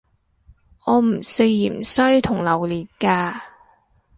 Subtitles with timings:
[0.87, 3.39] 我唔食芫茜同榴連架